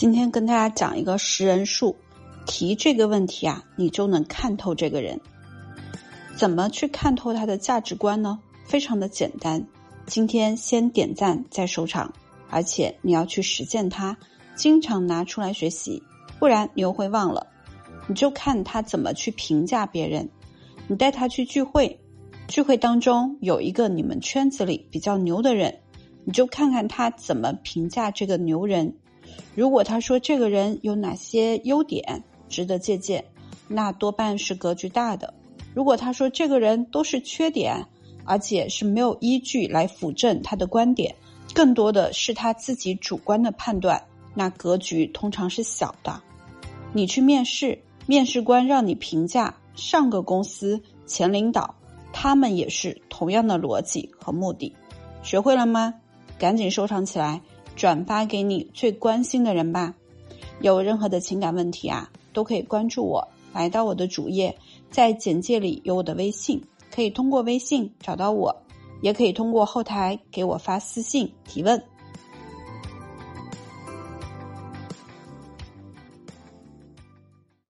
[0.00, 1.94] 今天跟大家讲一个识人术，
[2.46, 5.20] 提这个问题啊，你就能看透这个人。
[6.34, 8.40] 怎么去看透他的价值观呢？
[8.64, 9.62] 非常的简单，
[10.06, 12.14] 今天先点赞再收场，
[12.48, 14.16] 而且你要去实践它，
[14.54, 16.02] 经常拿出来学习，
[16.38, 17.46] 不然你又会忘了。
[18.08, 20.26] 你就看他怎么去评价别人，
[20.88, 22.00] 你带他去聚会，
[22.48, 25.78] 聚会当中有一个你们圈子里比较牛的人，
[26.24, 28.94] 你就看看他怎么评价这个牛人。
[29.54, 33.24] 如果他说这个人有哪些优点值得借鉴，
[33.68, 35.32] 那多半是格局大的；
[35.74, 37.86] 如果他说这个人都是缺点，
[38.24, 41.14] 而且是没有依据来辅证他的观点，
[41.54, 44.02] 更多的是他自己主观的判断，
[44.34, 46.20] 那格局通常是小的。
[46.92, 51.74] 你去面试，面试官让你评价上个公司前领导，
[52.12, 54.74] 他们也是同样的逻辑和目的。
[55.22, 55.94] 学会了吗？
[56.38, 57.40] 赶紧收藏起来。
[57.80, 59.94] 转发给你最关心的人吧。
[60.60, 64.54] 有任何的情感问题啊，都可以关注我，来到我的主页，
[64.90, 66.62] 在简介里有我的微信，
[66.94, 68.54] 可以通过微信找到我，
[69.00, 71.82] 也可以通过后台给我发私信提问。